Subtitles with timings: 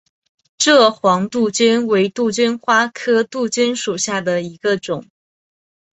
[0.57, 5.05] 蔗黄杜鹃为杜鹃花科杜鹃属下的一个种。